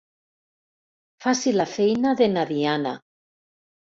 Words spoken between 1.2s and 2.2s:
Faci la feina